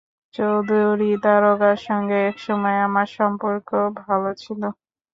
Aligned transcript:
চৌধুরী 0.33 1.11
দারোগার 1.23 1.77
সঙ্গে 1.87 2.17
একসময় 2.29 2.79
আমার 2.87 3.07
সম্পর্ক 3.17 3.69
ভালো 4.01 4.29
ছিল। 4.41 4.61